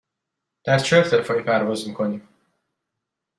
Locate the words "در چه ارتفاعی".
0.63-1.41